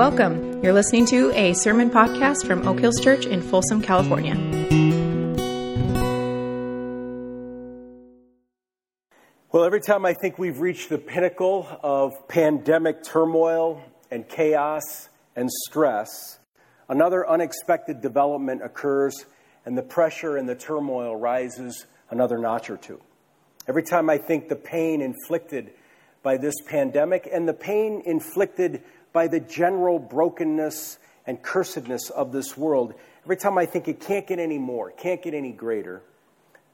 [0.00, 0.62] Welcome.
[0.64, 4.34] You're listening to a sermon podcast from Oak Hills Church in Folsom, California.
[9.52, 15.50] Well, every time I think we've reached the pinnacle of pandemic turmoil and chaos and
[15.68, 16.38] stress,
[16.88, 19.26] another unexpected development occurs
[19.66, 23.02] and the pressure and the turmoil rises another notch or two.
[23.68, 25.74] Every time I think the pain inflicted
[26.22, 28.82] by this pandemic and the pain inflicted
[29.12, 34.26] by the general brokenness and cursedness of this world, every time I think it can't
[34.26, 36.02] get any more, can't get any greater,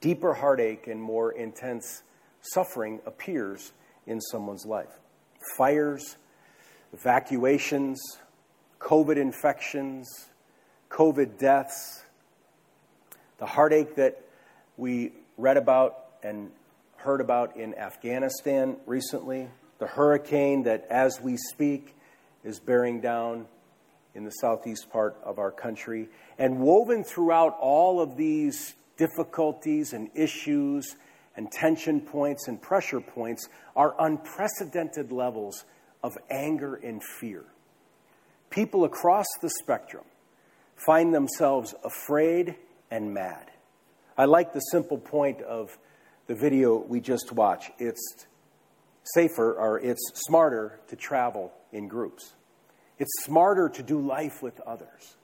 [0.00, 2.02] deeper heartache and more intense
[2.40, 3.72] suffering appears
[4.06, 5.00] in someone's life.
[5.56, 6.16] Fires,
[6.92, 8.00] evacuations,
[8.78, 10.28] COVID infections,
[10.90, 12.04] COVID deaths,
[13.38, 14.22] the heartache that
[14.76, 16.50] we read about and
[16.96, 19.48] heard about in Afghanistan recently,
[19.78, 21.95] the hurricane that, as we speak,
[22.46, 23.46] is bearing down
[24.14, 26.08] in the southeast part of our country.
[26.38, 30.96] And woven throughout all of these difficulties and issues
[31.36, 35.64] and tension points and pressure points are unprecedented levels
[36.02, 37.44] of anger and fear.
[38.48, 40.04] People across the spectrum
[40.86, 42.54] find themselves afraid
[42.90, 43.50] and mad.
[44.16, 45.76] I like the simple point of
[46.26, 47.70] the video we just watched.
[47.78, 48.26] It's
[49.14, 52.35] safer or it's smarter to travel in groups.
[52.98, 55.16] It's smarter to do life with others.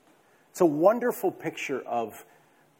[0.50, 2.24] It's a wonderful picture of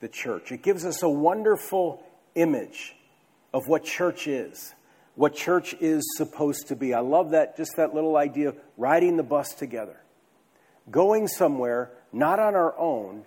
[0.00, 0.52] the church.
[0.52, 2.02] It gives us a wonderful
[2.34, 2.94] image
[3.54, 4.74] of what church is,
[5.14, 6.92] what church is supposed to be.
[6.92, 9.96] I love that, just that little idea of riding the bus together,
[10.90, 13.24] going somewhere, not on our own,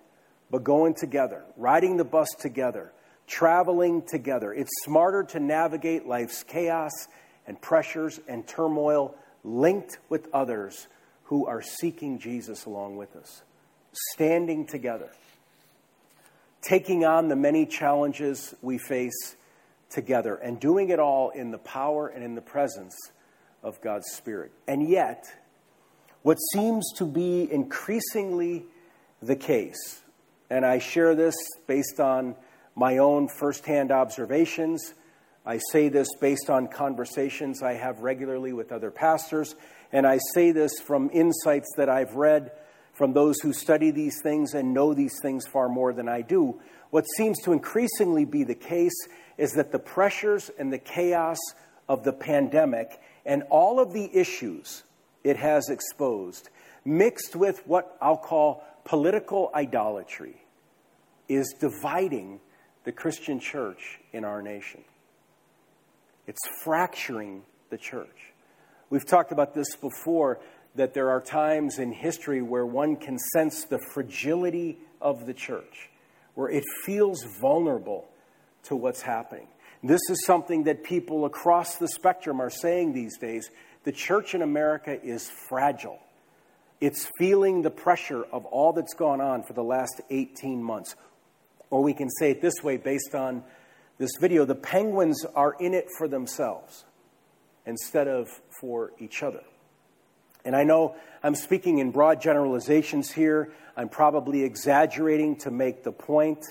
[0.52, 2.92] but going together, riding the bus together,
[3.26, 4.54] traveling together.
[4.54, 6.92] It's smarter to navigate life's chaos
[7.48, 10.88] and pressures and turmoil linked with others
[11.26, 13.44] who are seeking Jesus along with us,
[14.14, 15.10] standing together,
[16.62, 19.36] taking on the many challenges we face
[19.90, 22.96] together, and doing it all in the power and in the presence
[23.64, 24.52] of God's Spirit.
[24.68, 25.26] And yet,
[26.22, 28.66] what seems to be increasingly
[29.22, 30.02] the case,
[30.50, 31.36] and I share this
[31.68, 32.36] based on
[32.76, 34.94] my own firsthand observations.
[35.46, 39.56] I say this based on conversations I have regularly with other pastors
[39.92, 42.52] and I say this from insights that I've read
[42.94, 46.60] from those who study these things and know these things far more than I do.
[46.90, 49.08] What seems to increasingly be the case
[49.38, 51.38] is that the pressures and the chaos
[51.88, 54.84] of the pandemic and all of the issues
[55.24, 56.50] it has exposed,
[56.84, 60.42] mixed with what I'll call political idolatry,
[61.28, 62.40] is dividing
[62.86, 64.84] the Christian church in our nation.
[66.28, 68.34] It's fracturing the church.
[68.90, 70.40] We've talked about this before
[70.76, 75.90] that there are times in history where one can sense the fragility of the church,
[76.34, 78.08] where it feels vulnerable
[78.64, 79.48] to what's happening.
[79.84, 83.50] This is something that people across the spectrum are saying these days.
[83.84, 86.00] The church in America is fragile.
[86.82, 90.96] It's feeling the pressure of all that's gone on for the last 18 months.
[91.70, 93.44] Or we can say it this way based on
[93.98, 96.86] this video the penguins are in it for themselves
[97.66, 98.30] instead of
[98.60, 99.42] for each other.
[100.44, 103.52] And I know I'm speaking in broad generalizations here.
[103.76, 106.46] I'm probably exaggerating to make the point.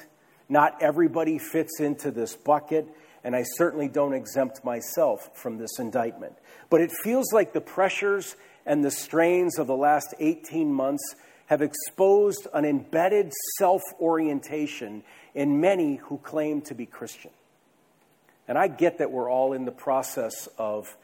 [0.49, 2.87] Not everybody fits into this bucket,
[3.22, 6.34] and I certainly don't exempt myself from this indictment.
[6.71, 11.15] But it feels like the pressures and the strains of the last 18 months
[11.47, 15.03] have exposed an embedded self orientation
[15.34, 17.31] in many who claim to be Christian.
[18.47, 20.97] And I get that we're all in the process of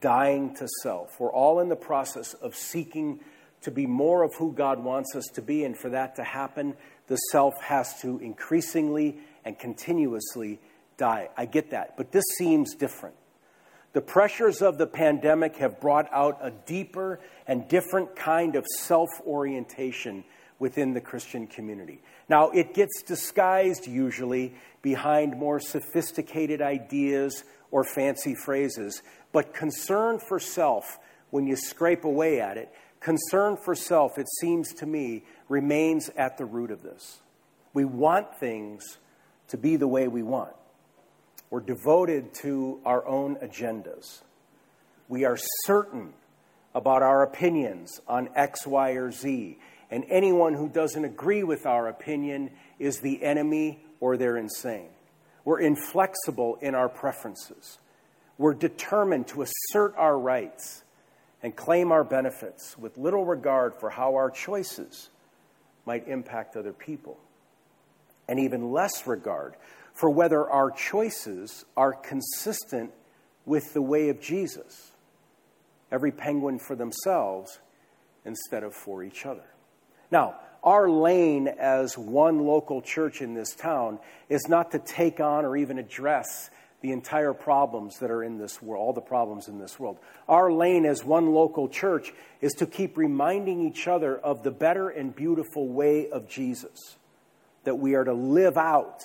[0.00, 1.18] dying to self.
[1.18, 3.20] We're all in the process of seeking
[3.62, 6.74] to be more of who God wants us to be, and for that to happen,
[7.08, 10.60] the self has to increasingly and continuously
[10.96, 11.28] die.
[11.36, 13.16] I get that, but this seems different.
[13.92, 19.08] The pressures of the pandemic have brought out a deeper and different kind of self
[19.26, 20.24] orientation
[20.60, 22.00] within the Christian community.
[22.28, 27.42] Now, it gets disguised usually behind more sophisticated ideas
[27.72, 29.02] or fancy phrases,
[29.32, 30.98] but concern for self,
[31.30, 36.36] when you scrape away at it, concern for self, it seems to me, remains at
[36.38, 37.18] the root of this.
[37.72, 38.98] We want things
[39.48, 40.54] to be the way we want.
[41.48, 44.22] We're devoted to our own agendas.
[45.08, 46.12] We are certain
[46.74, 49.58] about our opinions on X, Y, or Z.
[49.90, 54.88] And anyone who doesn't agree with our opinion is the enemy or they're insane.
[55.44, 57.78] We're inflexible in our preferences.
[58.38, 60.84] We're determined to assert our rights
[61.42, 65.10] and claim our benefits with little regard for how our choices
[65.86, 67.18] might impact other people,
[68.28, 69.56] and even less regard
[69.94, 72.92] for whether our choices are consistent
[73.44, 74.92] with the way of Jesus.
[75.90, 77.58] Every penguin for themselves
[78.24, 79.44] instead of for each other.
[80.10, 83.98] Now, our lane as one local church in this town
[84.28, 86.50] is not to take on or even address
[86.82, 89.98] the entire problems that are in this world, all the problems in this world.
[90.28, 94.88] Our lane as one local church is to keep reminding each other of the better
[94.88, 96.96] and beautiful way of Jesus
[97.64, 99.04] that we are to live out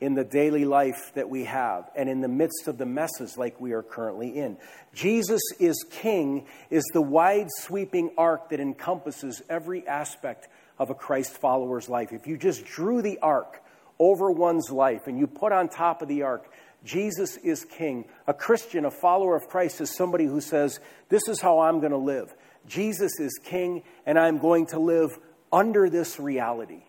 [0.00, 3.60] in the daily life that we have and in the midst of the messes like
[3.60, 4.56] we are currently in.
[4.94, 10.48] Jesus is King is the wide sweeping arc that encompasses every aspect
[10.78, 12.12] of a Christ follower's life.
[12.12, 13.62] If you just drew the arc
[13.98, 16.50] over one's life and you put on top of the arc
[16.84, 18.06] Jesus is king.
[18.26, 21.92] A Christian, a follower of Christ, is somebody who says, This is how I'm going
[21.92, 22.34] to live.
[22.66, 25.10] Jesus is king, and I'm going to live
[25.52, 26.84] under this reality.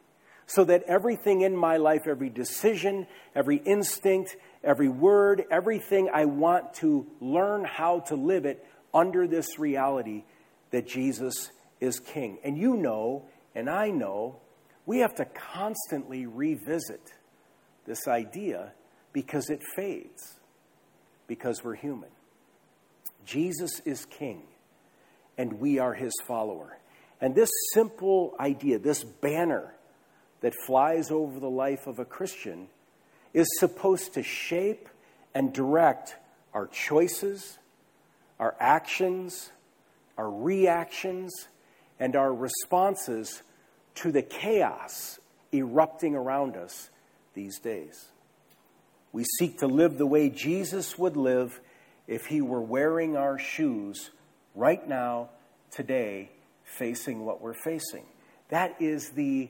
[0.53, 6.73] So that everything in my life, every decision, every instinct, every word, everything, I want
[6.75, 10.25] to learn how to live it under this reality
[10.71, 12.37] that Jesus is king.
[12.43, 14.41] And you know, and I know,
[14.85, 17.13] we have to constantly revisit
[17.85, 18.73] this idea
[19.13, 20.37] because it fades,
[21.27, 22.09] because we're human.
[23.25, 24.43] Jesus is king,
[25.37, 26.77] and we are his follower.
[27.21, 29.75] And this simple idea, this banner
[30.41, 32.67] that flies over the life of a Christian,
[33.33, 34.89] is supposed to shape
[35.33, 36.15] and direct
[36.53, 37.57] our choices,
[38.39, 39.51] our actions,
[40.17, 41.47] our reactions,
[41.99, 43.41] and our responses
[43.95, 45.19] to the chaos
[45.53, 46.89] erupting around us
[47.33, 48.07] these days.
[49.13, 51.59] We seek to live the way Jesus would live
[52.07, 54.09] if he were wearing our shoes
[54.55, 55.29] right now,
[55.69, 56.31] today,
[56.63, 58.05] facing what we're facing.
[58.49, 59.49] That is the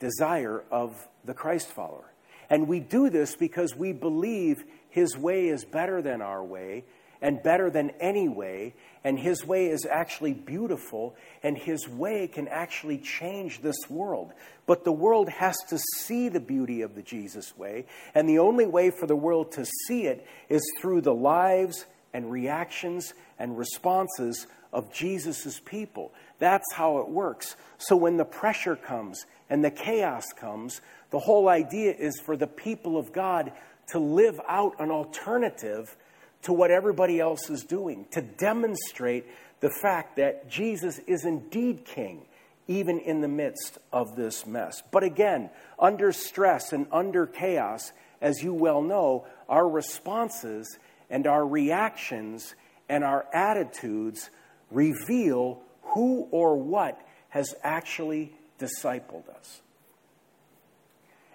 [0.00, 2.12] desire of the Christ follower.
[2.48, 6.84] And we do this because we believe his way is better than our way
[7.22, 8.74] and better than any way,
[9.04, 14.32] and His way is actually beautiful, and His way can actually change this world.
[14.66, 18.66] But the world has to see the beauty of the Jesus way, and the only
[18.66, 24.46] way for the world to see it is through the lives and reactions and responses
[24.72, 26.12] of Jesus' people.
[26.38, 27.56] That's how it works.
[27.78, 30.80] So when the pressure comes and the chaos comes,
[31.10, 33.52] the whole idea is for the people of God
[33.88, 35.96] to live out an alternative
[36.42, 39.26] to what everybody else is doing, to demonstrate
[39.60, 42.26] the fact that Jesus is indeed king,
[42.66, 44.82] even in the midst of this mess.
[44.90, 50.78] But again, under stress and under chaos, as you well know, our responses
[51.10, 52.54] and our reactions
[52.88, 54.30] and our attitudes
[54.70, 57.00] reveal who or what
[57.30, 59.60] has actually discipled us.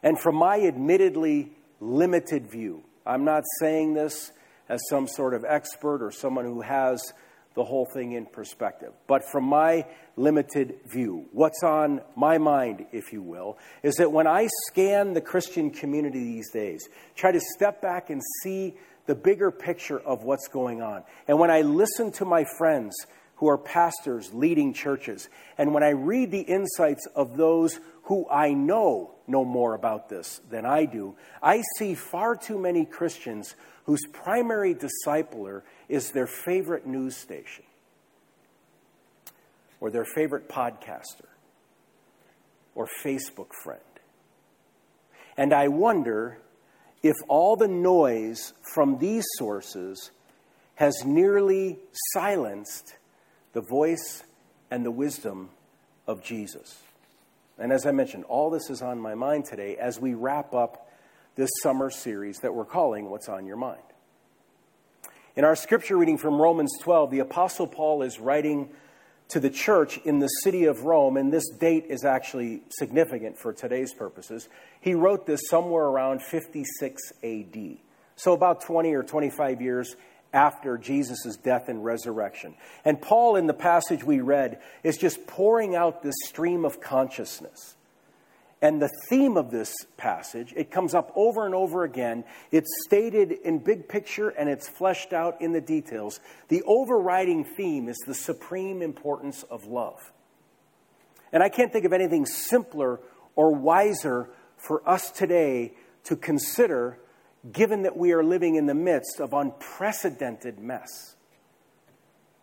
[0.04, 4.32] And from my admittedly limited view, I'm not saying this
[4.70, 7.14] as some sort of expert or someone who has
[7.56, 8.92] the whole thing in perspective.
[9.08, 9.86] But from my
[10.18, 15.22] limited view, what's on my mind, if you will, is that when I scan the
[15.22, 20.48] Christian community these days, try to step back and see the bigger picture of what's
[20.48, 21.04] going on.
[21.28, 22.94] And when I listen to my friends
[23.38, 28.54] who are pastors leading churches, and when I read the insights of those who I
[28.54, 34.02] know know more about this than I do, I see far too many Christians whose
[34.12, 37.66] primary discipler is their favorite news station
[39.80, 41.28] or their favorite podcaster
[42.74, 43.82] or Facebook friend.
[45.38, 46.40] And I wonder
[47.04, 50.12] if all the noise from these sources
[50.76, 51.78] has nearly
[52.14, 52.96] silenced
[53.56, 54.22] the voice
[54.70, 55.50] and the wisdom
[56.08, 56.78] of Jesus.
[57.58, 60.92] And as I mentioned, all this is on my mind today as we wrap up
[61.36, 63.82] this summer series that we're calling What's on Your Mind.
[65.38, 68.72] In our scripture reading from Romans 12, the Apostle Paul is writing
[69.30, 73.54] to the church in the city of Rome, and this date is actually significant for
[73.54, 74.50] today's purposes.
[74.82, 77.78] He wrote this somewhere around 56 AD,
[78.18, 79.96] so about 20 or 25 years
[80.36, 82.54] after Jesus' death and resurrection.
[82.84, 87.76] And Paul, in the passage we read, is just pouring out this stream of consciousness
[88.66, 92.24] and the theme of this passage, it comes up over and over again.
[92.52, 96.20] It's stated in big picture and it's fleshed out in the details.
[96.48, 100.12] The overriding theme is the supreme importance of love.
[101.32, 103.02] And I can't think of anything simpler
[103.36, 105.74] or wiser for us today
[106.06, 106.98] to consider,
[107.52, 111.16] given that we are living in the midst of unprecedented mess.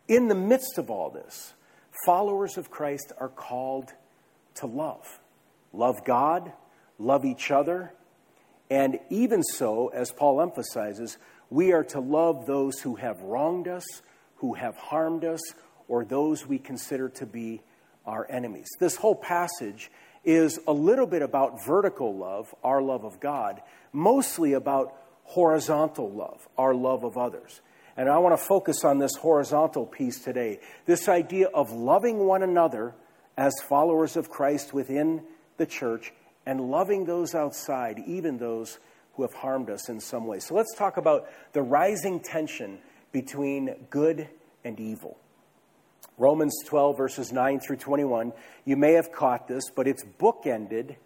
[0.09, 1.55] in the midst of all this,
[2.05, 3.93] followers of Christ are called
[4.57, 5.21] to love.
[5.73, 6.53] Love God,
[6.99, 7.95] love each other,
[8.71, 11.19] and even so, as Paul emphasizes,
[11.51, 13.85] we are to love those who have wronged us,
[14.37, 15.41] who have harmed us,
[15.89, 17.63] or those we consider to be
[18.07, 18.69] our enemies.
[18.81, 19.91] This whole passage
[20.25, 23.61] is a little bit about vertical love, our love of God,
[23.93, 27.61] mostly about horizontal love, our love of others.
[27.97, 32.43] And I want to focus on this horizontal piece today this idea of loving one
[32.43, 32.95] another
[33.37, 35.23] as followers of Christ within
[35.57, 36.13] the church
[36.47, 38.79] and loving those outside, even those
[39.15, 40.39] who have harmed us in some way.
[40.39, 42.79] So let's talk about the rising tension
[43.13, 44.29] between good
[44.65, 45.19] and evil.
[46.19, 48.33] Romans 12, verses 9 through 21.
[48.65, 50.97] You may have caught this, but it's bookended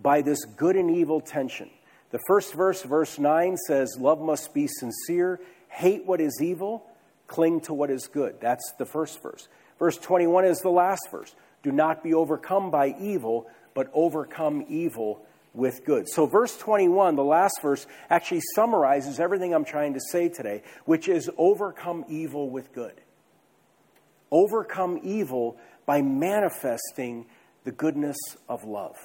[0.00, 1.70] by this good and evil tension.
[2.10, 6.86] The first verse, verse 9, says, Love must be sincere, hate what is evil,
[7.26, 8.36] cling to what is good.
[8.40, 9.48] That's the first verse.
[9.78, 11.34] Verse 21 is the last verse.
[11.62, 15.24] Do not be overcome by evil, but overcome evil
[15.54, 16.08] with good.
[16.08, 21.08] So, verse 21, the last verse, actually summarizes everything I'm trying to say today, which
[21.08, 23.00] is overcome evil with good.
[24.30, 25.56] Overcome evil
[25.86, 27.26] by manifesting
[27.64, 28.16] the goodness
[28.48, 28.96] of love.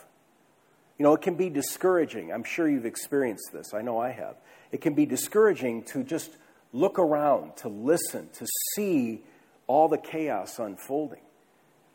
[0.97, 2.31] You know, it can be discouraging.
[2.31, 3.73] I'm sure you've experienced this.
[3.73, 4.35] I know I have.
[4.71, 6.37] It can be discouraging to just
[6.71, 9.21] look around, to listen, to see
[9.67, 11.21] all the chaos unfolding.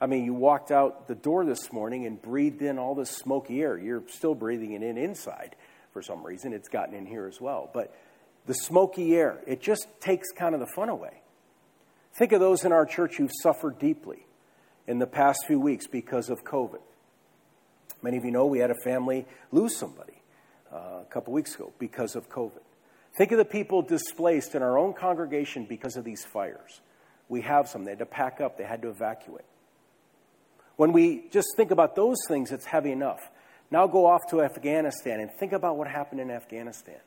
[0.00, 3.60] I mean, you walked out the door this morning and breathed in all this smoky
[3.62, 3.76] air.
[3.76, 5.56] You're still breathing it in inside
[5.92, 6.52] for some reason.
[6.52, 7.68] It's gotten in here as well.
[7.72, 7.94] But
[8.46, 11.20] the smoky air, it just takes kind of the fun away.
[12.18, 14.26] Think of those in our church who've suffered deeply
[14.88, 16.80] in the past few weeks because of COVID.
[18.02, 20.20] Many of you know we had a family lose somebody
[20.72, 22.60] uh, a couple weeks ago because of COVID.
[23.16, 26.80] Think of the people displaced in our own congregation because of these fires.
[27.28, 27.84] We have some.
[27.84, 29.44] They had to pack up, they had to evacuate.
[30.74, 33.20] When we just think about those things, it's heavy enough.
[33.70, 36.98] Now go off to Afghanistan and think about what happened in Afghanistan.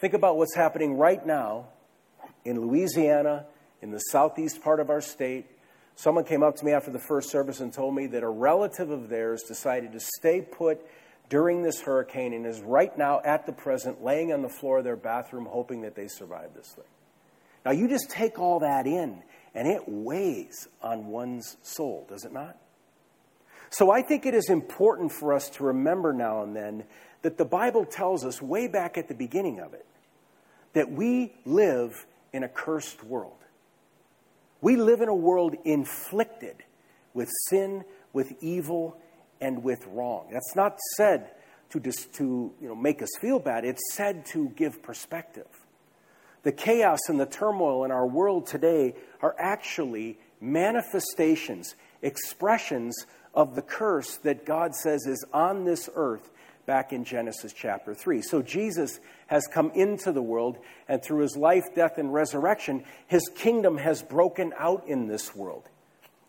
[0.00, 1.68] Think about what's happening right now
[2.44, 3.46] in Louisiana,
[3.82, 5.46] in the southeast part of our state.
[5.96, 8.90] Someone came up to me after the first service and told me that a relative
[8.90, 10.80] of theirs decided to stay put
[11.28, 14.84] during this hurricane and is right now, at the present, laying on the floor of
[14.84, 16.84] their bathroom hoping that they survive this thing.
[17.64, 19.22] Now, you just take all that in,
[19.54, 22.56] and it weighs on one's soul, does it not?
[23.70, 26.84] So I think it is important for us to remember now and then
[27.22, 29.84] that the Bible tells us, way back at the beginning of it,
[30.72, 33.37] that we live in a cursed world.
[34.60, 36.64] We live in a world inflicted
[37.14, 38.96] with sin, with evil,
[39.40, 40.28] and with wrong.
[40.32, 41.30] That's not said
[41.70, 45.46] to, just, to you know, make us feel bad, it's said to give perspective.
[46.42, 52.96] The chaos and the turmoil in our world today are actually manifestations, expressions
[53.34, 56.30] of the curse that God says is on this earth
[56.68, 58.20] back in Genesis chapter 3.
[58.20, 63.22] So Jesus has come into the world, and through his life, death, and resurrection, his
[63.34, 65.66] kingdom has broken out in this world.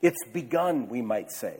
[0.01, 1.59] It's begun, we might say.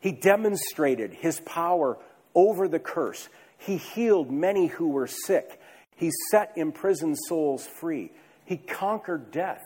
[0.00, 1.96] He demonstrated his power
[2.34, 3.28] over the curse.
[3.56, 5.60] He healed many who were sick.
[5.94, 8.10] He set imprisoned souls free.
[8.44, 9.62] He conquered death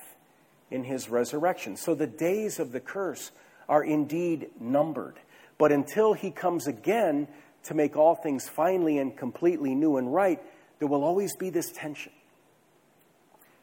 [0.70, 1.78] in his resurrection.
[1.78, 3.30] So the days of the curse
[3.66, 5.18] are indeed numbered.
[5.56, 7.28] But until he comes again
[7.66, 10.40] to make all things finally and completely new and right,
[10.78, 12.12] there will always be this tension,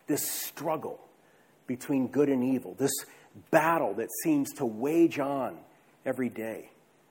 [0.07, 0.99] this struggle
[1.67, 2.91] between good and evil, this
[3.51, 5.57] battle that seems to wage on
[6.05, 6.69] every day.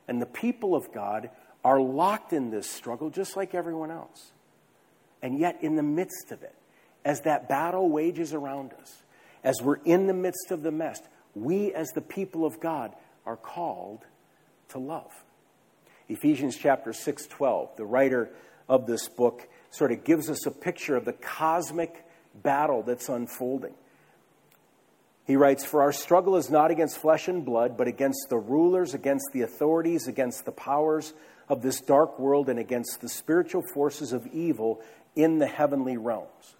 [0.09, 1.31] And the people of God
[1.65, 4.33] are locked in this struggle just like everyone else.
[5.23, 6.55] And yet, in the midst of it,
[7.05, 9.03] as that battle wages around us,
[9.45, 11.01] as we're in the midst of the mess,
[11.35, 12.93] we as the people of God
[13.25, 14.01] are called
[14.71, 15.13] to love.
[16.13, 18.31] Ephesians chapter 6:12, the writer
[18.69, 22.05] of this book sort of gives us a picture of the cosmic
[22.35, 23.75] battle that's unfolding.
[25.27, 28.93] He writes, For our struggle is not against flesh and blood, but against the rulers,
[28.93, 31.15] against the authorities, against the powers
[31.49, 34.81] of this dark world, and against the spiritual forces of evil
[35.15, 36.57] in the heavenly realms.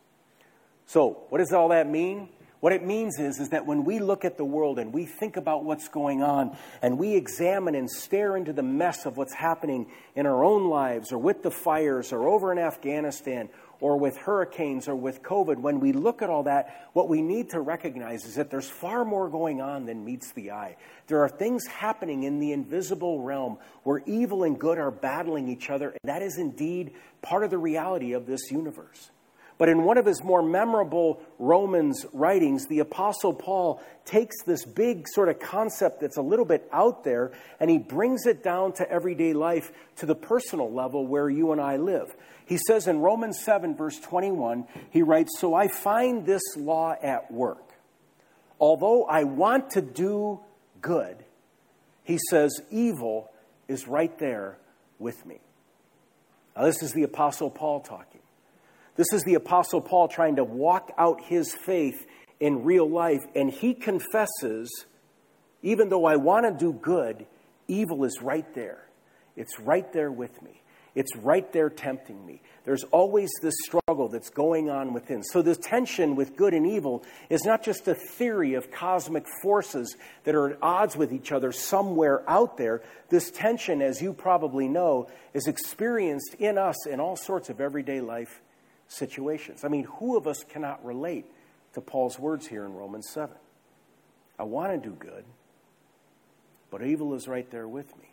[0.87, 2.29] So, what does all that mean?
[2.63, 5.37] What it means is, is that when we look at the world and we think
[5.37, 9.91] about what's going on and we examine and stare into the mess of what's happening
[10.15, 13.49] in our own lives or with the fires or over in Afghanistan
[13.81, 17.51] or with hurricanes or with COVID, when we look at all that, what we need
[17.51, 20.77] to recognize is that there's far more going on than meets the eye.
[21.09, 25.69] There are things happening in the invisible realm where evil and good are battling each
[25.69, 26.93] other, and that is indeed
[27.23, 29.11] part of the reality of this universe.
[29.59, 35.07] But in one of his more memorable Romans writings, the Apostle Paul takes this big
[35.09, 38.91] sort of concept that's a little bit out there and he brings it down to
[38.91, 42.15] everyday life to the personal level where you and I live.
[42.47, 47.31] He says in Romans 7, verse 21, he writes, So I find this law at
[47.31, 47.73] work.
[48.59, 50.41] Although I want to do
[50.81, 51.25] good,
[52.05, 53.31] he says, evil
[53.69, 54.59] is right there
[54.99, 55.41] with me.
[56.57, 58.12] Now, this is the Apostle Paul talking.
[58.97, 62.07] This is the Apostle Paul trying to walk out his faith
[62.41, 64.85] in real life, and he confesses,
[65.63, 67.27] even though I want to do good,
[67.69, 68.87] evil is right there.
[69.35, 70.61] It's right there with me.
[70.95, 72.43] It's right there tempting me.
[72.65, 75.23] There's always this struggle that's going on within.
[75.23, 79.97] So, this tension with good and evil is not just a theory of cosmic forces
[80.25, 82.83] that are at odds with each other somewhere out there.
[83.09, 88.03] This tension, as you probably know, is experienced in us in all sorts of everyday
[88.03, 88.43] life
[88.93, 89.65] situations.
[89.65, 91.27] I mean, who of us cannot relate
[91.75, 93.35] to Paul's words here in Romans 7?
[94.39, 95.25] I want to do good,
[96.71, 98.09] but evil is right there with me.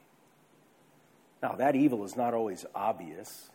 [1.41, 3.49] Now, that evil is not always obvious.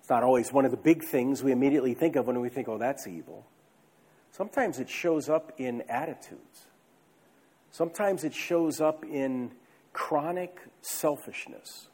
[0.00, 2.68] It's not always one of the big things we immediately think of when we think,
[2.68, 3.44] oh, that's evil.
[4.30, 6.66] Sometimes it shows up in attitudes.
[7.70, 9.50] Sometimes it shows up in
[9.92, 11.88] chronic selfishness.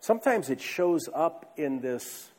[0.00, 2.31] Sometimes it shows up in this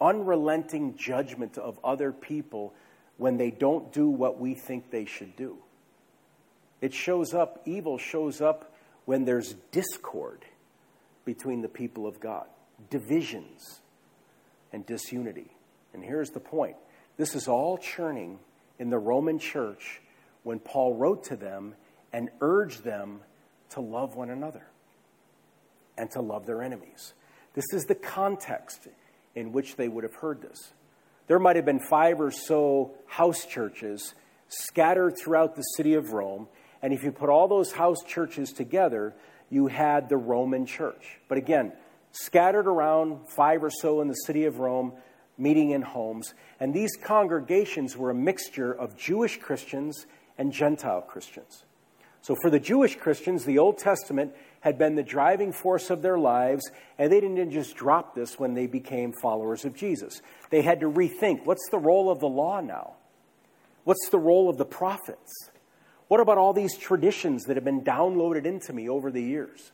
[0.00, 2.72] unrelenting judgment of other people
[3.16, 5.58] when they don't do what we think they should do.
[6.80, 8.72] It shows up, evil shows up
[9.04, 10.44] when there's discord
[11.24, 12.46] between the people of God,
[12.88, 13.80] divisions
[14.72, 15.50] and disunity.
[15.92, 16.76] And here's the point
[17.16, 18.38] this is all churning
[18.78, 20.00] in the Roman church
[20.42, 21.74] when Paul wrote to them
[22.12, 23.20] and urged them
[23.70, 24.64] to love one another
[25.98, 27.12] and to love their enemies.
[27.54, 28.88] This is the context
[29.34, 30.72] in which they would have heard this.
[31.26, 34.14] There might have been five or so house churches
[34.48, 36.48] scattered throughout the city of Rome,
[36.82, 39.14] and if you put all those house churches together,
[39.48, 41.18] you had the Roman church.
[41.28, 41.72] But again,
[42.12, 44.92] scattered around five or so in the city of Rome,
[45.38, 51.64] meeting in homes, and these congregations were a mixture of Jewish Christians and Gentile Christians.
[52.22, 56.18] So for the Jewish Christians, the Old Testament had been the driving force of their
[56.18, 60.20] lives, and they didn't just drop this when they became followers of Jesus.
[60.50, 62.94] They had to rethink what's the role of the law now?
[63.84, 65.50] What's the role of the prophets?
[66.08, 69.72] What about all these traditions that have been downloaded into me over the years?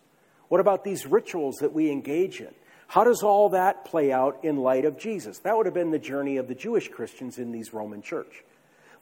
[0.49, 2.55] What about these rituals that we engage in?
[2.89, 5.39] How does all that play out in light of Jesus?
[5.41, 8.45] That would have been the journey of the Jewish Christians in these Roman church.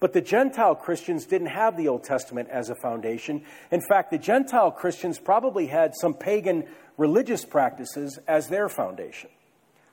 [0.04, 3.42] But the Gentile Christians didn't have the Old Testament as a foundation.
[3.70, 6.66] In fact, the Gentile Christians probably had some pagan
[6.98, 9.30] religious practices as their foundation.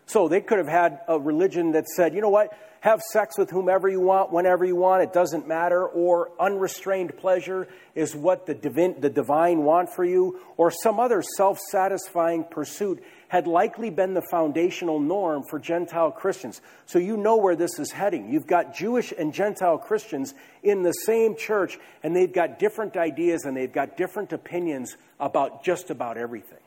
[0.07, 3.49] So they could have had a religion that said, you know what, have sex with
[3.51, 8.53] whomever you want, whenever you want, it doesn't matter, or unrestrained pleasure is what the
[8.53, 14.13] divine, the divine want for you, or some other self satisfying pursuit had likely been
[14.13, 16.59] the foundational norm for Gentile Christians.
[16.85, 18.27] So you know where this is heading.
[18.27, 23.45] You've got Jewish and Gentile Christians in the same church, and they've got different ideas
[23.45, 26.59] and they've got different opinions about just about everything.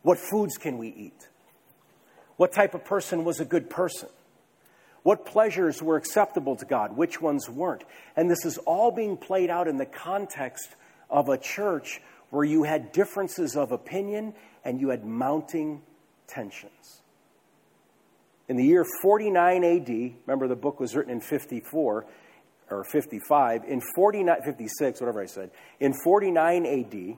[0.00, 1.28] What foods can we eat?
[2.38, 4.08] What type of person was a good person?
[5.02, 6.96] What pleasures were acceptable to God?
[6.96, 7.84] Which ones weren't?
[8.16, 10.74] And this is all being played out in the context
[11.10, 12.00] of a church
[12.32, 14.32] where you had differences of opinion
[14.64, 15.82] and you had mounting
[16.26, 17.02] tensions.
[18.48, 19.88] In the year 49 AD,
[20.26, 22.06] remember the book was written in 54
[22.70, 27.16] or 55, in 49, 56, whatever I said, in 49 AD,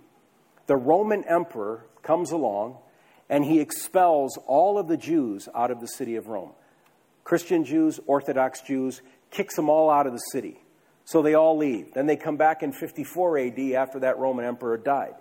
[0.66, 2.78] the Roman emperor comes along
[3.30, 6.50] and he expels all of the Jews out of the city of Rome.
[7.22, 9.00] Christian Jews, Orthodox Jews,
[9.30, 10.60] kicks them all out of the city.
[11.04, 11.94] So they all leave.
[11.94, 15.14] Then they come back in 54 AD after that Roman emperor died.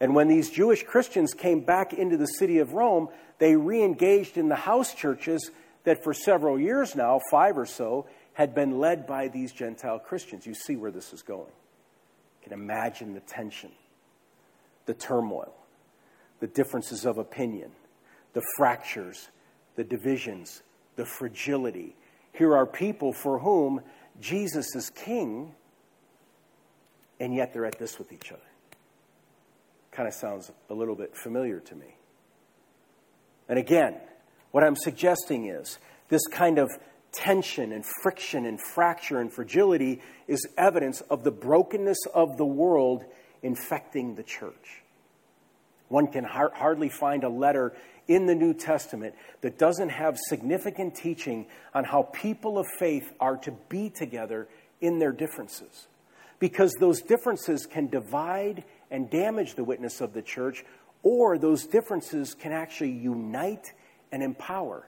[0.00, 4.36] And when these Jewish Christians came back into the city of Rome, they re engaged
[4.36, 5.50] in the house churches
[5.84, 10.46] that for several years now, five or so, had been led by these Gentile Christians.
[10.46, 11.46] You see where this is going.
[11.46, 13.72] You can imagine the tension,
[14.84, 15.54] the turmoil,
[16.40, 17.70] the differences of opinion,
[18.34, 19.30] the fractures,
[19.76, 20.62] the divisions,
[20.96, 21.96] the fragility.
[22.32, 23.80] Here are people for whom
[24.20, 25.54] Jesus is king,
[27.20, 28.40] and yet they're at this with each other.
[29.92, 31.96] Kind of sounds a little bit familiar to me.
[33.48, 33.96] And again,
[34.50, 36.70] what I'm suggesting is this kind of
[37.12, 43.04] tension and friction and fracture and fragility is evidence of the brokenness of the world
[43.42, 44.82] infecting the church.
[45.88, 47.74] One can har- hardly find a letter
[48.08, 53.36] in the New Testament that doesn't have significant teaching on how people of faith are
[53.38, 54.48] to be together
[54.80, 55.88] in their differences.
[56.38, 60.64] Because those differences can divide and damage the witness of the church,
[61.02, 63.72] or those differences can actually unite
[64.12, 64.86] and empower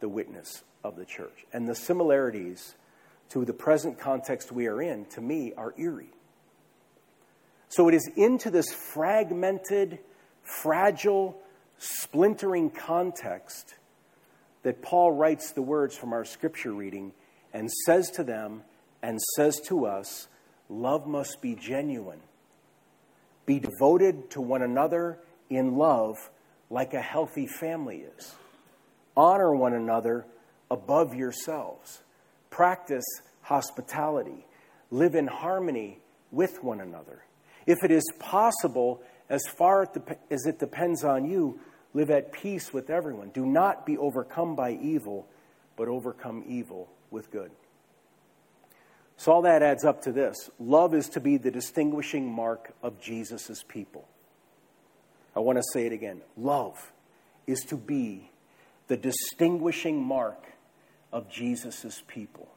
[0.00, 1.44] the witness of the church.
[1.52, 2.74] And the similarities
[3.30, 6.10] to the present context we are in, to me, are eerie.
[7.68, 10.00] So it is into this fragmented,
[10.42, 11.40] fragile,
[11.80, 13.74] splintering context
[14.62, 17.12] that Paul writes the words from our scripture reading
[17.52, 18.62] and says to them
[19.02, 20.28] and says to us
[20.68, 22.20] love must be genuine.
[23.46, 26.16] Be devoted to one another in love
[26.68, 28.34] like a healthy family is.
[29.16, 30.26] Honor one another
[30.70, 32.02] above yourselves.
[32.50, 33.04] Practice
[33.42, 34.46] hospitality.
[34.90, 35.98] Live in harmony
[36.30, 37.24] with one another.
[37.66, 39.88] If it is possible, as far
[40.30, 41.58] as it depends on you,
[41.94, 43.30] live at peace with everyone.
[43.30, 45.26] Do not be overcome by evil,
[45.76, 47.50] but overcome evil with good.
[49.16, 53.00] So, all that adds up to this love is to be the distinguishing mark of
[53.00, 54.08] Jesus' people.
[55.36, 56.22] I want to say it again.
[56.36, 56.92] Love
[57.46, 58.30] is to be
[58.88, 60.46] the distinguishing mark
[61.12, 62.48] of Jesus' people.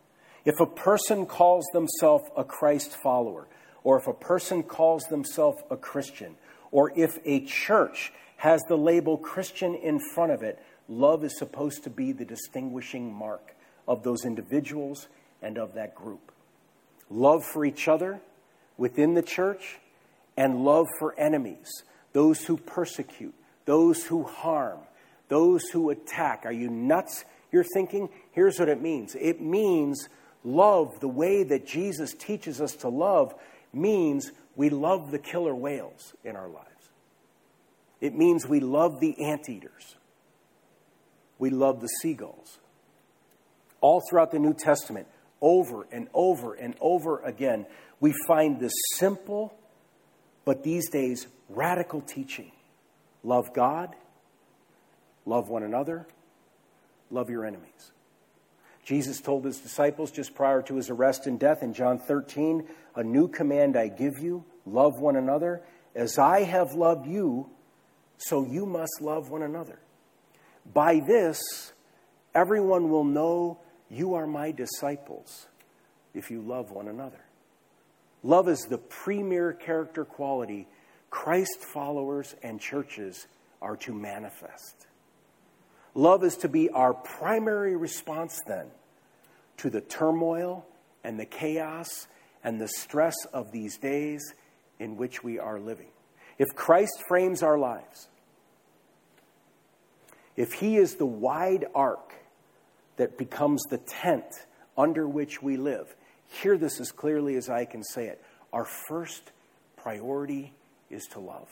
[0.45, 3.47] If a person calls themselves a Christ follower,
[3.83, 6.35] or if a person calls themselves a Christian,
[6.71, 8.11] or if a church
[8.43, 13.13] has the label Christian in front of it, love is supposed to be the distinguishing
[13.13, 13.55] mark
[13.87, 15.07] of those individuals
[15.41, 16.33] and of that group.
[17.09, 18.19] Love for each other
[18.75, 19.79] within the church,
[20.35, 24.79] and love for enemies, those who persecute, those who harm,
[25.29, 26.41] those who attack.
[26.45, 27.23] Are you nuts?
[27.49, 28.09] You're thinking?
[28.33, 30.09] Here's what it means it means
[30.43, 33.33] love the way that Jesus teaches us to love
[33.71, 36.72] means we love the killer whales in our lives.
[38.03, 39.95] It means we love the anteaters.
[41.39, 42.59] We love the seagulls.
[43.79, 45.07] All throughout the New Testament,
[45.39, 47.65] over and over and over again,
[48.01, 49.53] we find this simple,
[50.43, 52.51] but these days radical teaching
[53.23, 53.95] love God,
[55.25, 56.05] love one another,
[57.09, 57.91] love your enemies.
[58.83, 63.03] Jesus told his disciples just prior to his arrest and death in John 13 A
[63.05, 65.61] new command I give you love one another.
[65.95, 67.49] As I have loved you,
[68.27, 69.79] so you must love one another.
[70.73, 71.41] By this,
[72.33, 73.59] everyone will know
[73.89, 75.47] you are my disciples
[76.13, 77.23] if you love one another.
[78.23, 80.67] Love is the premier character quality
[81.09, 83.27] Christ followers and churches
[83.61, 84.87] are to manifest.
[85.93, 88.65] Love is to be our primary response then
[89.57, 90.65] to the turmoil
[91.03, 92.07] and the chaos
[92.43, 94.33] and the stress of these days
[94.79, 95.91] in which we are living.
[96.39, 98.07] If Christ frames our lives,
[100.35, 102.13] if He is the wide arc
[102.97, 104.25] that becomes the tent
[104.77, 105.95] under which we live,
[106.27, 108.23] hear this as clearly as I can say it.
[108.51, 109.31] Our first
[109.77, 110.53] priority
[110.89, 111.49] is to love.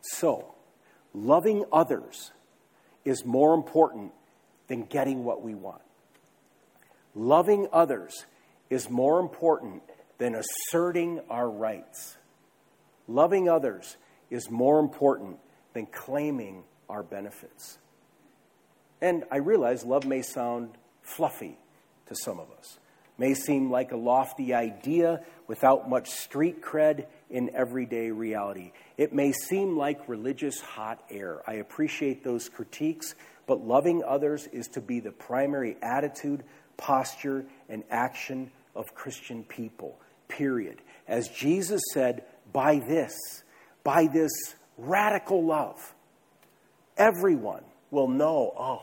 [0.00, 0.54] So,
[1.14, 2.32] loving others
[3.04, 4.12] is more important
[4.68, 5.82] than getting what we want.
[7.14, 8.26] Loving others
[8.68, 9.82] is more important
[10.18, 12.16] than asserting our rights.
[13.08, 13.96] Loving others
[14.30, 15.38] is more important
[15.72, 17.78] than claiming our benefits.
[19.00, 20.70] And I realize love may sound
[21.02, 21.58] fluffy
[22.06, 22.78] to some of us,
[23.18, 28.72] may seem like a lofty idea without much street cred in everyday reality.
[28.96, 31.42] It may seem like religious hot air.
[31.46, 33.14] I appreciate those critiques,
[33.46, 36.44] but loving others is to be the primary attitude,
[36.76, 40.80] posture, and action of Christian people, period.
[41.08, 43.14] As Jesus said, by this,
[43.84, 44.32] by this
[44.76, 45.94] radical love,
[46.96, 48.82] everyone will know, oh,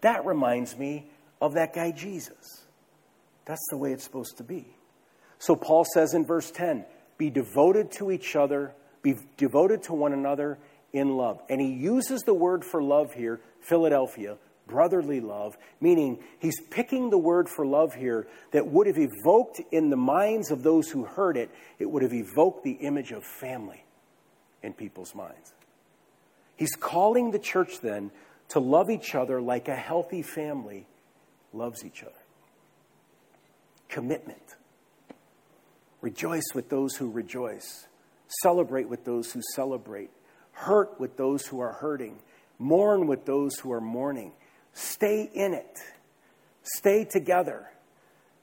[0.00, 2.66] that reminds me of that guy Jesus.
[3.44, 4.66] That's the way it's supposed to be.
[5.38, 6.84] So Paul says in verse 10
[7.18, 10.58] be devoted to each other, be devoted to one another
[10.92, 11.40] in love.
[11.48, 17.18] And he uses the word for love here, Philadelphia, brotherly love, meaning he's picking the
[17.18, 21.36] word for love here that would have evoked in the minds of those who heard
[21.36, 23.84] it, it would have evoked the image of family
[24.62, 25.52] in people's minds.
[26.56, 28.10] He's calling the church then
[28.48, 30.86] to love each other like a healthy family
[31.52, 32.12] loves each other.
[33.88, 34.42] Commitment.
[36.00, 37.86] Rejoice with those who rejoice.
[38.42, 40.10] Celebrate with those who celebrate.
[40.52, 42.18] Hurt with those who are hurting.
[42.58, 44.32] Mourn with those who are mourning.
[44.72, 45.78] Stay in it.
[46.62, 47.68] Stay together.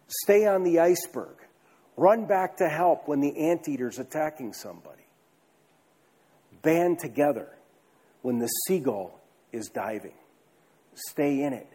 [0.08, 1.36] Stay on the iceberg.
[1.98, 5.06] Run back to help when the anteater's attacking somebody.
[6.62, 7.50] Band together
[8.30, 9.20] when the seagull
[9.52, 10.14] is diving.
[10.94, 11.68] Stay in it,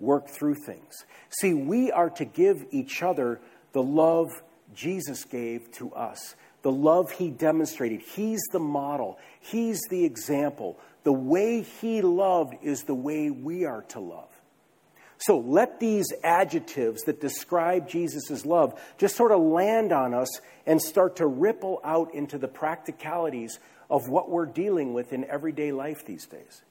[0.00, 1.04] work through things.
[1.28, 3.42] See, we are to give each other
[3.74, 4.30] the love
[4.74, 8.00] Jesus gave to us, the love he demonstrated.
[8.00, 10.78] He's the model, he's the example.
[11.02, 14.30] The way he loved is the way we are to love.
[15.18, 20.80] So let these adjectives that describe Jesus' love just sort of land on us and
[20.80, 23.58] start to ripple out into the practicalities
[23.90, 26.62] of what we're dealing with in everyday life these days.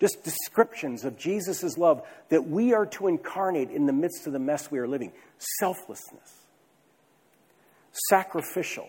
[0.00, 4.38] Just descriptions of Jesus' love that we are to incarnate in the midst of the
[4.38, 5.12] mess we are living
[5.58, 6.46] selflessness,
[8.08, 8.88] sacrificial,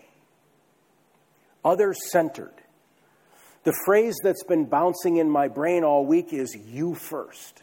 [1.64, 2.54] other centered.
[3.64, 7.62] The phrase that's been bouncing in my brain all week is you first.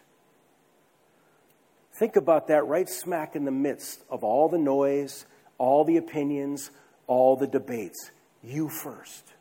[1.99, 5.25] Think about that right smack in the midst of all the noise,
[5.57, 6.69] all the opinions,
[7.07, 8.11] all the debates.
[8.43, 9.34] You first.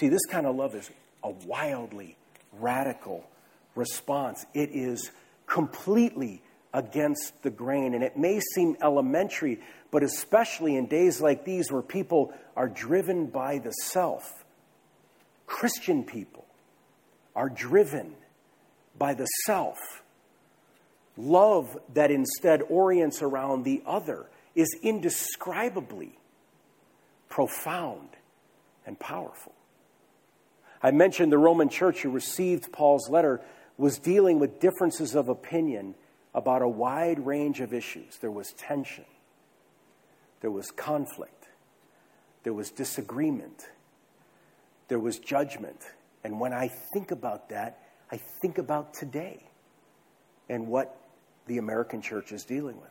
[0.00, 0.90] See, this kind of love is
[1.22, 2.16] a wildly
[2.54, 3.22] radical
[3.74, 4.46] response.
[4.54, 5.10] It is
[5.46, 7.92] completely against the grain.
[7.92, 9.60] And it may seem elementary,
[9.90, 14.32] but especially in days like these where people are driven by the self,
[15.46, 16.46] Christian people
[17.36, 18.14] are driven
[18.98, 19.76] by the self
[21.20, 26.18] Love that instead orients around the other is indescribably
[27.28, 28.08] profound
[28.86, 29.52] and powerful.
[30.82, 33.40] I mentioned the Roman church who received Paul's letter
[33.76, 35.94] was dealing with differences of opinion
[36.34, 38.18] about a wide range of issues.
[38.18, 39.04] There was tension,
[40.40, 41.48] there was conflict,
[42.42, 43.66] there was disagreement,
[44.88, 45.80] there was judgment.
[46.24, 47.78] And when I think about that,
[48.12, 49.42] I think about today
[50.48, 50.96] and what
[51.46, 52.90] the American church is dealing with.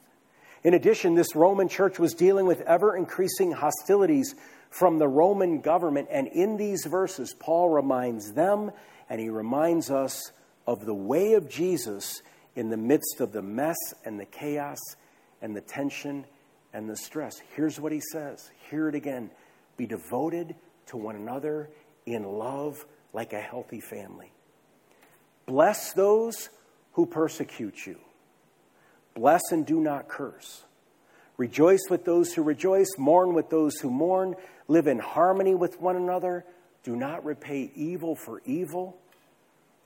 [0.64, 4.36] In addition, this Roman church was dealing with ever increasing hostilities
[4.70, 6.08] from the Roman government.
[6.12, 8.72] And in these verses, Paul reminds them
[9.10, 10.32] and he reminds us
[10.68, 12.22] of the way of Jesus
[12.56, 14.80] in the midst of the mess and the chaos
[15.42, 16.26] and the tension
[16.74, 17.42] and the stress.
[17.56, 19.32] Here's what he says hear it again
[19.78, 20.56] be devoted
[20.88, 21.70] to one another
[22.06, 24.32] in love like a healthy family.
[25.46, 26.50] Bless those
[26.94, 27.98] who persecute you.
[29.16, 30.64] Bless and do not curse.
[31.40, 34.36] Rejoice with those who rejoice, mourn with those who mourn,
[34.68, 36.46] live in harmony with one another.
[36.84, 38.98] Do not repay evil for evil.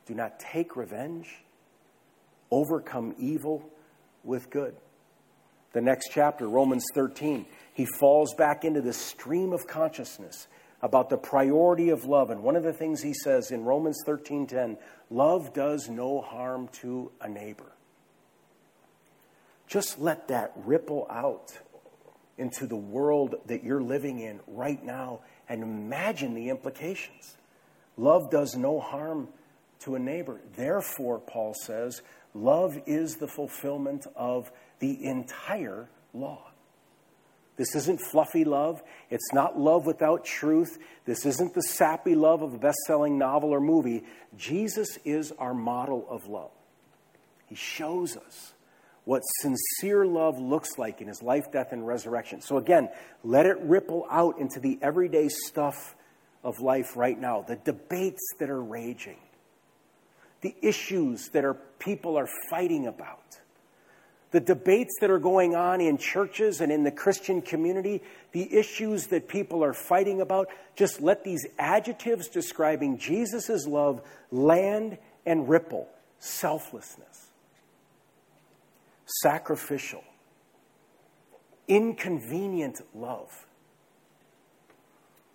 [0.07, 1.43] Do not take revenge.
[2.49, 3.69] Overcome evil
[4.23, 4.75] with good.
[5.73, 10.47] The next chapter, Romans 13, he falls back into the stream of consciousness
[10.81, 12.31] about the priority of love.
[12.31, 14.79] And one of the things he says in Romans 13:10,
[15.11, 17.73] love does no harm to a neighbor.
[19.67, 21.58] Just let that ripple out
[22.38, 27.38] into the world that you're living in right now and imagine the implications.
[27.97, 29.28] Love does no harm
[29.80, 30.39] to a neighbor.
[30.56, 32.02] Therefore, Paul says,
[32.34, 36.49] love is the fulfillment of the entire law.
[37.56, 38.82] This isn't fluffy love.
[39.12, 40.80] It's not love without truth.
[41.06, 44.04] This isn't the sappy love of a best selling novel or movie.
[44.36, 46.52] Jesus is our model of love.
[47.45, 48.54] He shows us
[49.05, 52.41] what sincere love looks like in his life, death, and resurrection.
[52.41, 52.89] So, again,
[53.23, 55.95] let it ripple out into the everyday stuff
[56.43, 57.41] of life right now.
[57.41, 59.19] The debates that are raging,
[60.41, 63.19] the issues that are, people are fighting about.
[64.31, 69.07] The debates that are going on in churches and in the Christian community, the issues
[69.07, 75.87] that people are fighting about, just let these adjectives describing Jesus' love land and ripple.
[76.17, 77.22] Selflessness
[79.05, 80.03] sacrificial,
[81.67, 83.29] inconvenient love.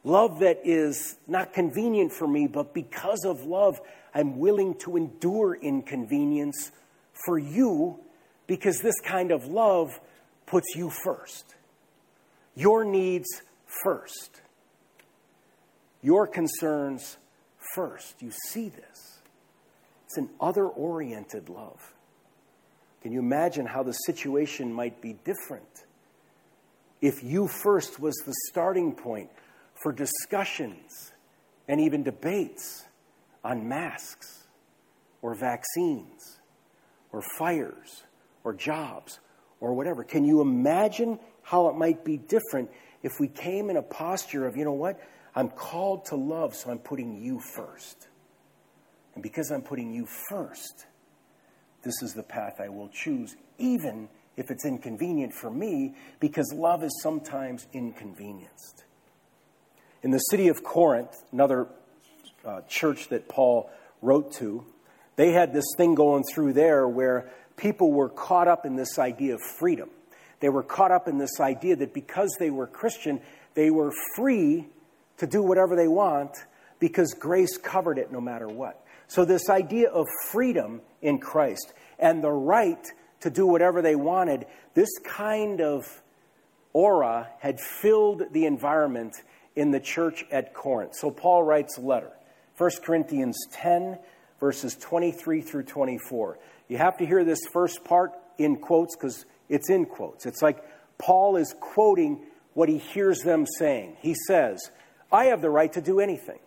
[0.04, 3.80] Love that is not convenient for me, but because of love,
[4.14, 6.70] I'm willing to endure inconvenience
[7.26, 7.98] for you
[8.46, 10.00] because this kind of love
[10.46, 11.54] puts you first.
[12.54, 13.28] Your needs
[13.84, 14.40] first.
[16.02, 17.18] Your concerns
[17.74, 18.22] first.
[18.22, 19.20] You see this.
[20.06, 21.92] It's an other oriented love.
[23.02, 25.84] Can you imagine how the situation might be different
[27.00, 29.30] if you first was the starting point
[29.74, 31.12] for discussions
[31.68, 32.84] and even debates
[33.44, 34.46] on masks
[35.22, 36.40] or vaccines
[37.12, 38.02] or fires
[38.42, 39.20] or jobs
[39.60, 40.02] or whatever?
[40.02, 42.70] Can you imagine how it might be different
[43.02, 45.00] if we came in a posture of, you know what?
[45.36, 48.08] I'm called to love, so I'm putting you first.
[49.14, 50.86] And because I'm putting you first,
[51.82, 56.84] this is the path I will choose, even if it's inconvenient for me, because love
[56.84, 58.84] is sometimes inconvenienced.
[60.02, 61.66] In the city of Corinth, another
[62.44, 64.64] uh, church that Paul wrote to,
[65.16, 69.34] they had this thing going through there where people were caught up in this idea
[69.34, 69.90] of freedom.
[70.40, 73.20] They were caught up in this idea that because they were Christian,
[73.54, 74.68] they were free
[75.16, 76.30] to do whatever they want
[76.78, 78.84] because grace covered it no matter what.
[79.08, 82.86] So, this idea of freedom in Christ and the right
[83.20, 86.02] to do whatever they wanted, this kind of
[86.74, 89.16] aura had filled the environment
[89.56, 90.94] in the church at Corinth.
[90.94, 92.12] So, Paul writes a letter,
[92.58, 93.98] 1 Corinthians 10,
[94.40, 96.38] verses 23 through 24.
[96.68, 100.26] You have to hear this first part in quotes because it's in quotes.
[100.26, 100.62] It's like
[100.98, 103.96] Paul is quoting what he hears them saying.
[104.00, 104.70] He says,
[105.10, 106.40] I have the right to do anything.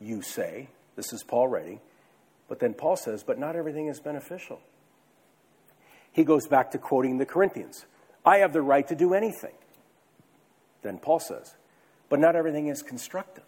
[0.00, 1.80] You say, this is Paul writing.
[2.48, 4.60] But then Paul says, but not everything is beneficial.
[6.12, 7.84] He goes back to quoting the Corinthians
[8.24, 9.54] I have the right to do anything.
[10.82, 11.54] Then Paul says,
[12.08, 13.44] but not everything is constructive.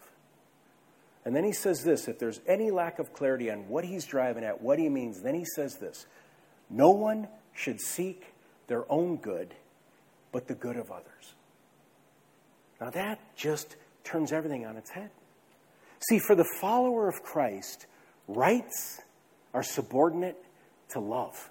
[1.25, 4.43] And then he says this if there's any lack of clarity on what he's driving
[4.43, 6.05] at, what he means, then he says this
[6.69, 8.33] No one should seek
[8.67, 9.53] their own good,
[10.31, 11.35] but the good of others.
[12.81, 15.11] Now that just turns everything on its head.
[16.09, 17.85] See, for the follower of Christ,
[18.27, 19.01] rights
[19.53, 20.37] are subordinate
[20.89, 21.49] to love.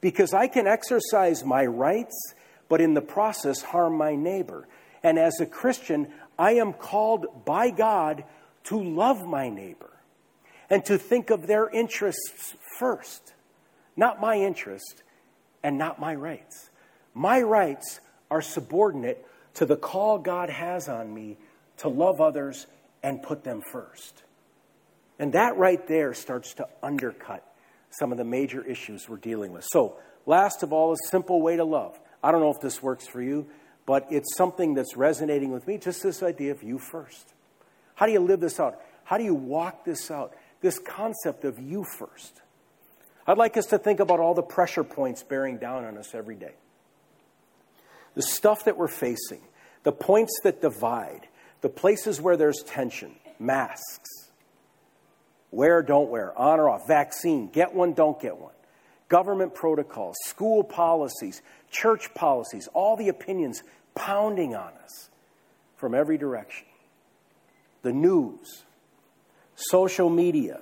[0.00, 2.34] Because I can exercise my rights,
[2.68, 4.68] but in the process harm my neighbor.
[5.02, 6.08] And as a Christian,
[6.38, 8.24] I am called by God
[8.64, 9.90] to love my neighbor
[10.68, 13.34] and to think of their interests first,
[13.96, 15.02] not my interest
[15.62, 16.70] and not my rights.
[17.14, 21.38] My rights are subordinate to the call God has on me
[21.78, 22.66] to love others
[23.02, 24.22] and put them first.
[25.18, 27.44] And that right there starts to undercut
[27.90, 29.64] some of the major issues we're dealing with.
[29.70, 31.98] So, last of all, a simple way to love.
[32.22, 33.46] I don't know if this works for you,
[33.86, 37.32] but it's something that's resonating with me just this idea of you first.
[37.94, 38.80] How do you live this out?
[39.04, 40.34] How do you walk this out?
[40.60, 42.42] This concept of you first.
[43.26, 46.36] I'd like us to think about all the pressure points bearing down on us every
[46.36, 46.54] day.
[48.14, 49.40] The stuff that we're facing,
[49.82, 51.28] the points that divide,
[51.66, 54.30] the places where there's tension, masks,
[55.50, 58.52] wear, don't wear, on or off, vaccine, get one, don't get one,
[59.08, 63.64] government protocols, school policies, church policies, all the opinions
[63.96, 65.10] pounding on us
[65.74, 66.68] from every direction.
[67.82, 68.62] The news,
[69.56, 70.60] social media,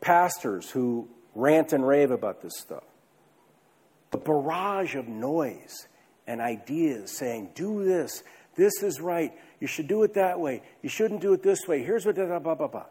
[0.00, 2.84] pastors who rant and rave about this stuff,
[4.12, 5.86] the barrage of noise
[6.26, 8.22] and ideas saying, do this,
[8.54, 11.82] this is right, you should do it that way, you shouldn't do it this way,
[11.82, 12.86] here's what, blah, blah, blah, blah.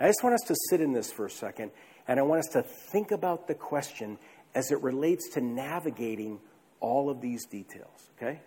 [0.00, 1.70] I just want us to sit in this for a second,
[2.06, 4.18] and I want us to think about the question
[4.54, 6.40] as it relates to navigating
[6.80, 8.40] all of these details, okay?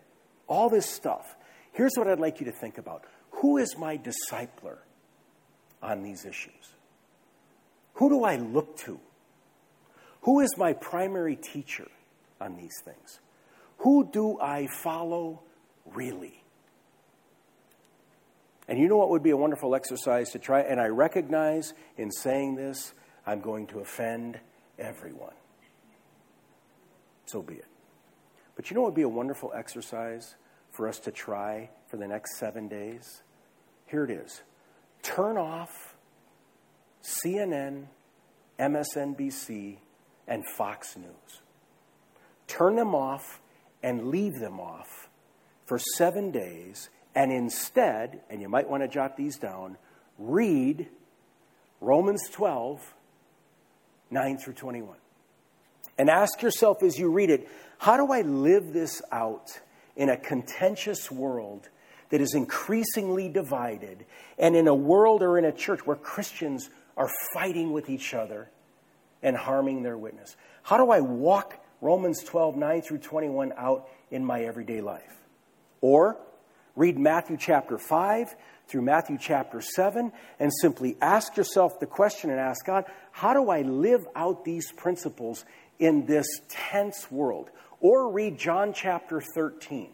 [0.47, 1.35] All this stuff.
[1.73, 3.05] Here's what I'd like you to think about
[3.41, 4.77] Who is my discipler
[5.81, 6.75] on these issues?
[7.95, 8.99] Who do I look to?
[10.21, 11.87] Who is my primary teacher
[12.39, 13.19] on these things?
[13.79, 15.41] Who do I follow
[15.85, 16.40] really?
[18.71, 20.61] And you know what would be a wonderful exercise to try?
[20.61, 22.93] And I recognize in saying this,
[23.27, 24.39] I'm going to offend
[24.79, 25.33] everyone.
[27.25, 27.65] So be it.
[28.55, 30.35] But you know what would be a wonderful exercise
[30.71, 33.23] for us to try for the next seven days?
[33.87, 34.41] Here it is
[35.03, 35.97] turn off
[37.03, 37.87] CNN,
[38.57, 39.79] MSNBC,
[40.29, 41.41] and Fox News.
[42.47, 43.41] Turn them off
[43.83, 45.09] and leave them off
[45.65, 49.77] for seven days, and instead, and you might want to jot these down,
[50.17, 50.87] read
[51.79, 52.93] Romans 12,
[54.09, 54.95] 9 through 21.
[55.97, 57.47] And ask yourself as you read it,
[57.77, 59.59] how do I live this out
[59.95, 61.67] in a contentious world
[62.09, 64.05] that is increasingly divided,
[64.37, 68.49] and in a world or in a church where Christians are fighting with each other
[69.23, 70.35] and harming their witness?
[70.63, 75.15] How do I walk Romans 12, 9 through 21 out in my everyday life?
[75.79, 76.17] Or
[76.75, 78.35] read Matthew chapter 5
[78.67, 83.49] through Matthew chapter 7 and simply ask yourself the question and ask God, how do
[83.49, 85.43] I live out these principles
[85.79, 87.49] in this tense world?
[87.81, 89.89] Or read John chapter 13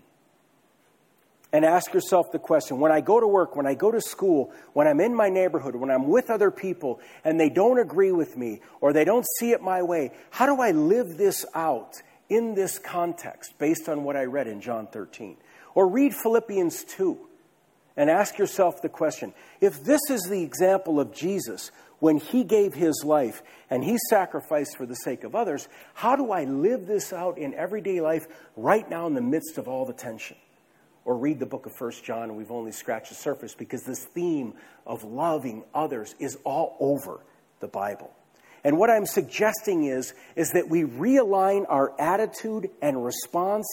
[1.53, 4.51] and ask yourself the question when I go to work, when I go to school,
[4.73, 8.37] when I'm in my neighborhood, when I'm with other people and they don't agree with
[8.37, 11.93] me or they don't see it my way, how do I live this out
[12.29, 15.37] in this context based on what I read in John 13?
[15.77, 17.19] Or read Philippians 2
[17.97, 21.69] and ask yourself the question if this is the example of Jesus
[21.99, 26.31] when he gave his life and he sacrificed for the sake of others, how do
[26.31, 28.25] I live this out in everyday life
[28.55, 30.35] right now in the midst of all the tension?
[31.05, 34.03] or read the book of First John, and we've only scratched the surface because this
[34.13, 34.55] theme
[34.85, 37.21] of loving others is all over
[37.61, 38.11] the Bible.
[38.65, 43.65] And what I'm suggesting is, is that we realign our attitude and response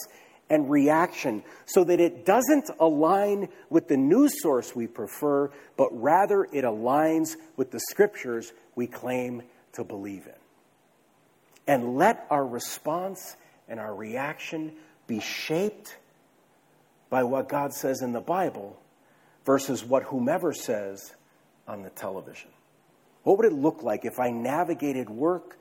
[0.49, 6.43] and reaction so that it doesn't align with the news source we prefer, but rather
[6.43, 9.41] it aligns with the scriptures we claim
[9.73, 10.33] to believe in.
[11.67, 13.35] And let our response
[13.67, 14.73] and our reaction
[15.07, 15.97] be shaped
[17.09, 18.79] by what God says in the Bible
[19.45, 21.13] versus what whomever says
[21.67, 22.49] on the television.
[23.23, 25.57] What would it look like if I navigated work,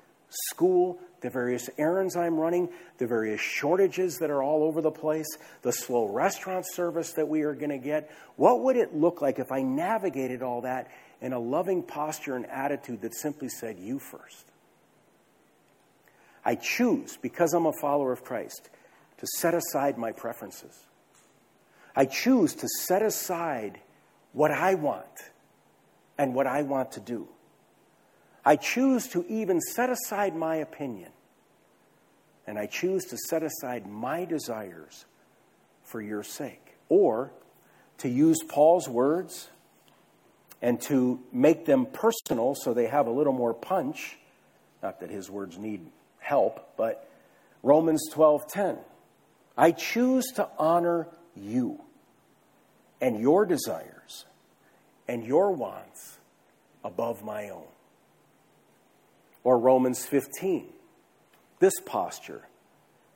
[0.51, 2.69] school, the various errands I'm running,
[2.99, 5.27] the various shortages that are all over the place,
[5.63, 8.11] the slow restaurant service that we are going to get?
[8.37, 12.47] What would it look like if I navigated all that in a loving posture and
[12.47, 14.45] attitude that simply said, You first?
[16.45, 18.69] I choose, because I'm a follower of Christ,
[19.19, 20.79] to set aside my preferences.
[21.97, 23.81] I choose to set aside
[24.33, 25.07] what I want
[26.19, 27.29] and what I want to do.
[28.45, 31.11] I choose to even set aside my opinion.
[32.47, 35.07] And I choose to set aside my desires
[35.83, 36.77] for your sake.
[36.89, 37.33] Or
[37.99, 39.49] to use Paul's words
[40.61, 44.19] and to make them personal so they have a little more punch.
[44.83, 45.87] Not that his words need
[46.19, 47.09] help, but
[47.63, 48.79] Romans 12:10.
[49.57, 51.83] I choose to honor you
[53.01, 54.27] and your desires
[55.09, 56.19] and your wants
[56.83, 57.67] above my own.
[59.45, 60.73] Or Romans 15,
[61.61, 62.43] this posture.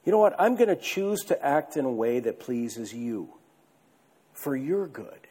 [0.05, 0.37] You know what?
[0.39, 3.31] I'm going to choose to act in a way that pleases you
[4.33, 5.27] for your good,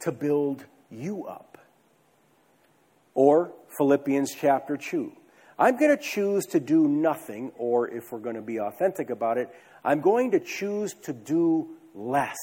[0.00, 1.58] to build you up.
[3.14, 5.12] Or Philippians chapter 2.
[5.58, 9.36] I'm going to choose to do nothing, or if we're going to be authentic about
[9.36, 12.38] it, I'm going to choose to do less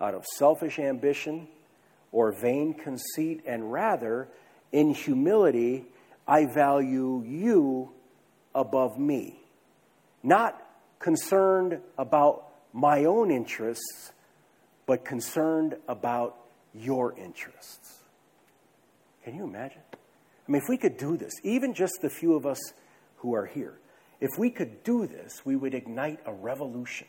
[0.00, 1.48] out of selfish ambition
[2.12, 4.28] or vain conceit, and rather,
[4.72, 5.84] in humility,
[6.26, 7.92] I value you
[8.54, 9.38] above me.
[10.22, 10.60] Not
[10.98, 14.12] concerned about my own interests,
[14.86, 16.36] but concerned about
[16.74, 18.00] your interests.
[19.24, 19.82] Can you imagine?
[19.92, 22.60] I mean, if we could do this, even just the few of us
[23.18, 23.78] who are here,
[24.20, 27.08] if we could do this, we would ignite a revolution.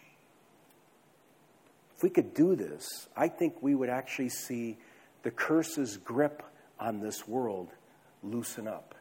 [1.96, 4.78] If we could do this, I think we would actually see
[5.24, 6.44] the curse's grip
[6.80, 7.70] on this world
[8.24, 8.94] loosen up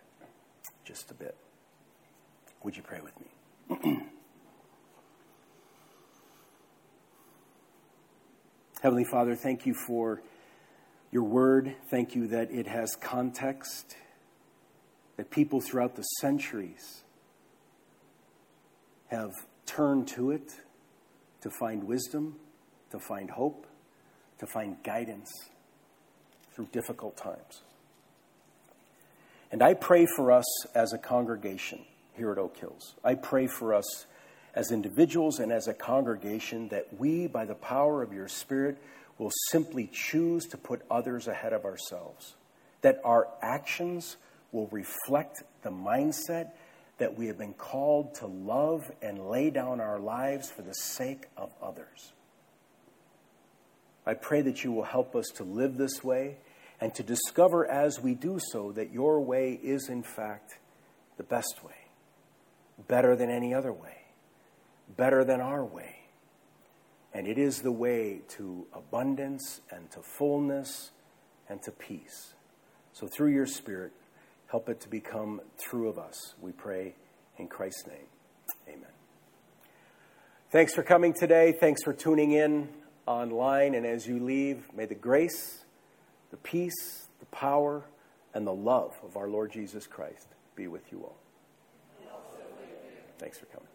[0.87, 1.37] just a bit.
[2.63, 3.27] Would you pray with me?
[8.83, 10.23] Heavenly Father, thank you for
[11.11, 11.75] your word.
[11.91, 13.97] Thank you that it has context,
[15.17, 17.03] that people throughout the centuries
[19.09, 19.33] have
[19.67, 20.53] turned to it
[21.41, 22.37] to find wisdom,
[22.93, 23.67] to find hope,
[24.39, 25.33] to find guidance
[26.55, 27.63] through difficult times.
[29.53, 30.45] And I pray for us
[30.75, 31.81] as a congregation
[32.15, 32.95] here at Oak Hills.
[33.05, 34.07] I pray for us
[34.55, 38.79] as individuals and as a congregation that we, by the power of your Spirit,
[39.19, 42.35] will simply choose to put others ahead of ourselves.
[42.81, 44.17] That our actions
[44.53, 46.53] will reflect the mindset
[46.99, 51.27] that we have been called to love and lay down our lives for the sake
[51.37, 52.13] of others.
[54.07, 56.37] I pray that you will help us to live this way
[56.81, 60.59] and to discover as we do so that your way is, in fact,
[61.17, 61.89] the best way,
[62.87, 64.03] better than any other way,
[64.97, 66.01] better than our way.
[67.15, 70.91] And it is the way to abundance and to fullness
[71.49, 72.35] and to peace.
[72.93, 73.93] So, through your Spirit,
[74.49, 76.35] help it to become true of us.
[76.41, 76.95] We pray
[77.39, 78.07] in Christ's name.
[78.69, 78.91] Amen.
[80.51, 81.53] Thanks for coming today.
[81.59, 82.69] Thanks for tuning in
[83.07, 83.75] online.
[83.75, 85.65] And as you leave, may the grace
[86.37, 87.83] the peace, the power,
[88.35, 91.17] and the love of our Lord Jesus Christ be with you all.
[93.19, 93.66] Thanks for coming.